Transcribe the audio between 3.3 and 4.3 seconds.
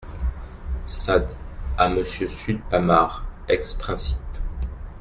ex-princip.